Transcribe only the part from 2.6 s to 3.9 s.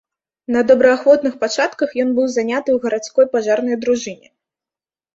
ў гарадской пажарнай